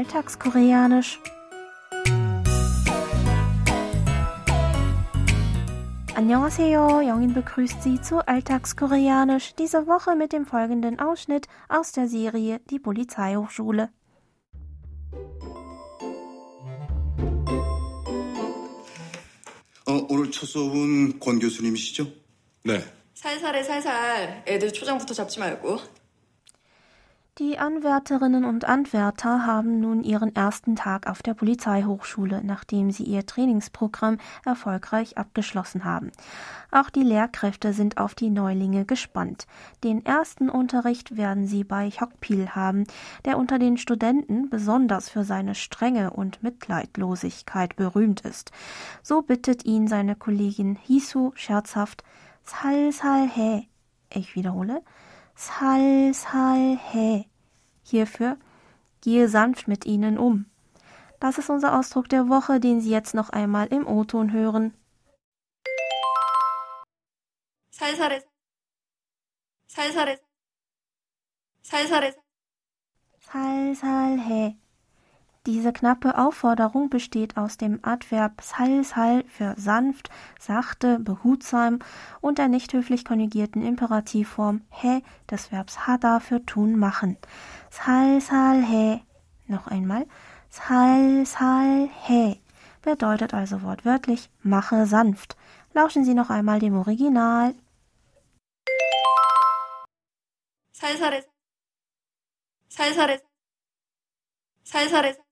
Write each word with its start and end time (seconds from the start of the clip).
Alltagskoreanisch. 0.00 1.18
Annyeonghaseyo, 6.14 7.02
Jongin 7.02 7.34
begrüßt 7.34 7.82
Sie 7.82 8.00
zu 8.00 8.26
Alltagskoreanisch, 8.26 9.54
diese 9.54 9.86
Woche 9.86 10.16
mit 10.16 10.32
dem 10.32 10.46
folgenden 10.46 10.98
Ausschnitt 10.98 11.46
aus 11.68 11.92
der 11.92 12.08
Serie 12.08 12.60
Die 12.70 12.78
Polizeihochschule. 12.78 13.90
어, 19.88 20.04
오늘 20.08 20.30
첫 20.32 20.46
수업은 20.46 21.20
권 21.20 21.38
교수님이시죠? 21.38 22.10
네. 22.64 22.82
살살해 23.14 23.62
살살 23.62 24.44
애들 24.46 24.72
초장부터 24.72 25.14
잡지 25.14 25.38
말고 25.38 25.78
Die 27.41 27.57
Anwärterinnen 27.57 28.45
und 28.45 28.65
Anwärter 28.65 29.47
haben 29.47 29.79
nun 29.79 30.03
ihren 30.03 30.35
ersten 30.35 30.75
Tag 30.75 31.07
auf 31.07 31.23
der 31.23 31.33
Polizeihochschule, 31.33 32.41
nachdem 32.43 32.91
sie 32.91 33.01
ihr 33.01 33.25
Trainingsprogramm 33.25 34.19
erfolgreich 34.45 35.17
abgeschlossen 35.17 35.83
haben. 35.83 36.11
Auch 36.69 36.91
die 36.91 37.01
Lehrkräfte 37.01 37.73
sind 37.73 37.97
auf 37.97 38.13
die 38.13 38.29
Neulinge 38.29 38.85
gespannt. 38.85 39.47
Den 39.83 40.05
ersten 40.05 40.51
Unterricht 40.51 41.17
werden 41.17 41.47
sie 41.47 41.63
bei 41.63 41.89
Hockpil 41.89 42.49
haben, 42.49 42.85
der 43.25 43.39
unter 43.39 43.57
den 43.57 43.77
Studenten 43.77 44.51
besonders 44.51 45.09
für 45.09 45.23
seine 45.23 45.55
Strenge 45.55 46.11
und 46.11 46.43
Mitleidlosigkeit 46.43 47.75
berühmt 47.75 48.21
ist. 48.21 48.51
So 49.01 49.23
bittet 49.23 49.65
ihn 49.65 49.87
seine 49.87 50.15
Kollegin 50.15 50.75
Hisu 50.75 51.31
scherzhaft 51.33 52.03
Sal 52.43 52.91
Sal 52.91 53.27
He. 53.27 53.67
Ich 54.13 54.35
wiederhole. 54.35 54.83
Sal 55.35 56.13
Sal 56.13 56.77
He 56.91 57.30
Hierfür 57.82 58.36
gehe 59.00 59.28
sanft 59.28 59.68
mit 59.68 59.84
ihnen 59.84 60.18
um. 60.18 60.46
Das 61.20 61.38
ist 61.38 61.50
unser 61.50 61.78
Ausdruck 61.78 62.08
der 62.08 62.28
Woche, 62.28 62.60
den 62.60 62.80
Sie 62.80 62.90
jetzt 62.90 63.14
noch 63.14 63.30
einmal 63.30 63.68
im 63.68 63.86
O-Ton 63.86 64.32
hören. 64.32 64.74
살살해 67.76 68.22
살살해 69.68 70.18
살살해 71.62 72.14
살살해. 73.20 74.59
Diese 75.46 75.72
knappe 75.72 76.18
Aufforderung 76.18 76.90
besteht 76.90 77.36
aus 77.36 77.56
dem 77.56 77.78
Adverb 77.82 78.42
salsal 78.42 79.22
für 79.28 79.54
sanft, 79.56 80.10
sachte, 80.40 80.98
behutsam 80.98 81.78
und 82.20 82.38
der 82.38 82.48
nicht 82.48 82.72
höflich 82.72 83.04
konjugierten 83.04 83.62
Imperativform 83.62 84.62
he 84.70 85.04
des 85.30 85.52
Verbs 85.52 85.86
hada 85.86 86.18
für 86.18 86.44
tun, 86.44 86.76
machen. 86.76 87.16
살살해. 87.70 89.02
Noch 89.46 89.68
einmal. 89.68 90.06
살살해 90.50 92.40
bedeutet 92.82 93.32
also 93.32 93.62
wortwörtlich 93.62 94.30
mache 94.42 94.86
sanft. 94.86 95.36
Lauschen 95.74 96.04
Sie 96.04 96.14
noch 96.14 96.30
einmal 96.30 96.58
dem 96.58 96.76
Original. 96.76 97.54
살살해 100.72 101.24
살살해 102.68 103.20
살살해 104.64 105.26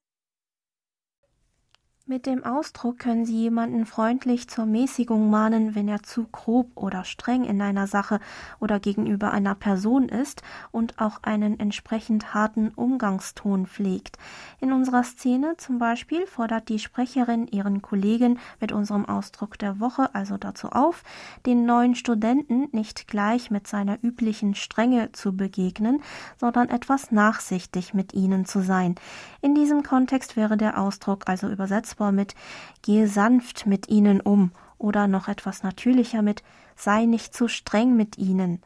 mit 2.12 2.26
dem 2.26 2.44
Ausdruck 2.44 2.98
können 2.98 3.24
Sie 3.24 3.38
jemanden 3.38 3.86
freundlich 3.86 4.50
zur 4.50 4.66
Mäßigung 4.66 5.30
mahnen, 5.30 5.76
wenn 5.76 5.88
er 5.88 6.02
zu 6.02 6.24
grob 6.24 6.72
oder 6.74 7.04
streng 7.04 7.44
in 7.44 7.62
einer 7.62 7.86
Sache 7.86 8.20
oder 8.60 8.80
gegenüber 8.80 9.30
einer 9.30 9.54
Person 9.54 10.10
ist 10.10 10.42
und 10.72 11.00
auch 11.00 11.22
einen 11.22 11.60
entsprechend 11.60 12.34
harten 12.34 12.70
Umgangston 12.70 13.68
pflegt. 13.68 14.18
In 14.60 14.74
unserer 14.74 15.04
Szene 15.04 15.54
zum 15.58 15.78
Beispiel 15.78 16.26
fordert 16.26 16.70
die 16.70 16.80
Sprecherin 16.80 17.46
ihren 17.46 17.84
Kollegen 17.84 18.40
mit 18.60 18.72
unserem 18.72 19.06
Ausdruck 19.06 19.60
der 19.60 19.80
Woche 19.80 20.10
also 20.16 20.38
dazu 20.38 20.70
auf, 20.70 21.04
den 21.46 21.68
neuen 21.68 21.94
Studenten 21.94 22.70
nicht 22.72 23.08
gleich 23.08 23.52
mit 23.52 23.68
seiner 23.68 24.00
üblichen 24.02 24.56
Strenge 24.56 25.12
zu 25.12 25.38
begegnen, 25.38 26.02
sondern 26.38 26.70
etwas 26.70 27.12
nachsichtig 27.12 27.94
mit 27.94 28.16
ihnen 28.16 28.46
zu 28.46 28.62
sein. 28.62 28.96
In 29.42 29.54
diesem 29.54 29.84
Kontext 29.84 30.36
wäre 30.36 30.58
der 30.58 30.80
Ausdruck 30.82 31.30
also 31.30 31.48
übersetzt 31.48 31.99
Ausbau 32.00 32.12
mit 32.14 32.36
Gehe 32.82 33.08
sanft 33.08 33.66
mit 33.66 33.90
ihnen 33.90 34.22
um. 34.22 34.52
Oder 34.78 35.08
noch 35.08 35.28
etwas 35.28 35.64
natürlicher 35.64 36.22
mit 36.22 36.44
Sei 36.78 37.06
nicht 37.06 37.34
zu 37.34 37.50
streng 37.50 37.98
mit 37.98 38.18
ihnen. 38.18 38.64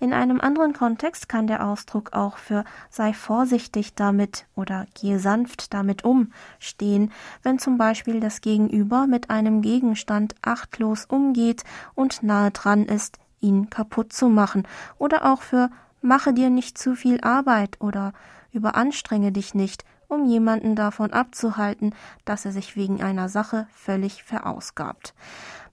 In 0.00 0.14
einem 0.14 0.40
anderen 0.40 0.72
Kontext 0.72 1.28
kann 1.28 1.46
der 1.46 1.64
Ausdruck 1.66 2.14
auch 2.14 2.38
für 2.38 2.64
sei 2.88 3.12
vorsichtig 3.12 3.94
damit 3.94 4.46
oder 4.56 4.86
gehe 4.94 5.20
sanft 5.20 5.74
damit 5.74 6.02
um 6.02 6.32
stehen, 6.58 7.12
wenn 7.42 7.60
zum 7.60 7.76
Beispiel 7.76 8.18
das 8.18 8.40
Gegenüber 8.40 9.06
mit 9.06 9.30
einem 9.30 9.60
Gegenstand 9.62 10.34
achtlos 10.42 11.04
umgeht 11.04 11.62
und 11.94 12.22
nahe 12.22 12.50
dran 12.50 12.86
ist, 12.86 13.18
ihn 13.40 13.70
kaputt 13.70 14.12
zu 14.12 14.28
machen, 14.28 14.66
oder 14.98 15.30
auch 15.30 15.42
für 15.42 15.70
mache 16.00 16.32
dir 16.32 16.50
nicht 16.50 16.78
zu 16.78 16.96
viel 16.96 17.20
Arbeit 17.20 17.76
oder 17.80 18.12
überanstrenge 18.50 19.30
dich 19.30 19.54
nicht, 19.54 19.84
um 20.12 20.26
jemanden 20.26 20.76
davon 20.76 21.12
abzuhalten, 21.12 21.94
dass 22.24 22.44
er 22.44 22.52
sich 22.52 22.76
wegen 22.76 23.02
einer 23.02 23.28
Sache 23.28 23.66
völlig 23.72 24.22
verausgabt. 24.22 25.14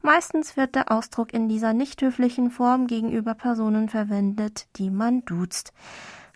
Meistens 0.02 0.56
wird 0.56 0.76
der 0.76 0.92
Ausdruck 0.92 1.34
in 1.34 1.50
dieser 1.50 1.74
nicht 1.74 2.02
höflichen 2.02 2.50
Form 2.50 2.88
gegenüber 2.88 3.34
Personen 3.34 3.90
verwendet, 3.90 4.68
die 4.78 4.90
man 4.90 5.26
duzt. 5.26 5.74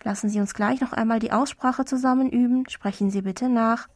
Lassen 0.02 0.28
Sie 0.28 0.38
uns 0.38 0.52
gleich 0.52 0.82
noch 0.82 0.92
einmal 0.92 1.18
die 1.18 1.32
Aussprache 1.32 1.86
zusammen 1.86 2.28
üben. 2.28 2.68
Sprechen 2.68 3.10
Sie 3.10 3.22
bitte 3.22 3.48
nach. 3.48 3.88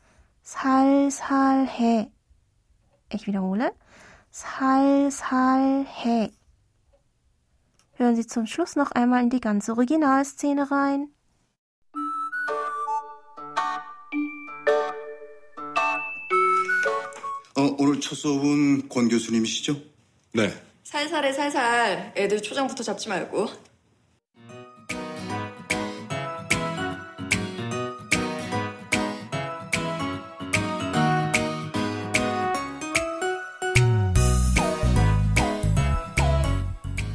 Sal, 0.42 1.10
sal, 1.10 1.68
he. 1.68 2.06
Ich 3.12 3.26
wiederhole. 3.26 3.70
Sal, 4.30 5.10
sal, 5.10 5.84
he. 5.86 6.32
Hören 7.92 8.16
Sie 8.16 8.26
zum 8.26 8.47
Schluss 8.47 8.74
noch 8.74 8.92
einmal 8.92 9.22
in 9.22 9.30
die 9.30 9.41
ganze 9.41 9.72
Originalszene 9.72 10.70
rein. 10.70 11.10
어, 17.57 17.75
오늘 17.78 18.00
첫 18.00 18.16
수업은 18.16 18.89
권 18.89 19.09
교수님이시죠? 19.09 19.75
네. 20.34 20.53
살살해 20.84 21.31
살살 21.31 22.13
애들 22.16 22.41
초장부터 22.41 22.84
잡지 22.84 23.09
말고 23.09 23.47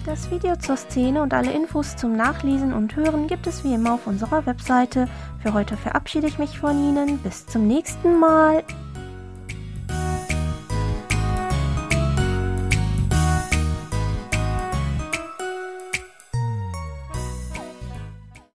Das 0.06 0.30
Video 0.30 0.56
zur 0.56 0.76
Szene 0.76 1.22
und 1.22 1.32
alle 1.34 1.52
Infos 1.52 1.94
zum 1.94 2.16
Nachlesen 2.16 2.72
und 2.72 2.96
Hören 2.96 3.28
gibt 3.28 3.46
es 3.46 3.62
wie 3.62 3.74
immer 3.74 3.94
auf 3.94 4.06
unserer 4.06 4.46
Webseite. 4.46 5.06
Für 5.42 5.52
heute 5.52 5.76
verabschiede 5.76 6.26
ich 6.26 6.38
mich 6.38 6.58
von 6.58 6.76
Ihnen. 6.76 7.18
Bis 7.18 7.46
zum 7.46 7.66
nächsten 7.68 8.18
Mal. 8.18 8.64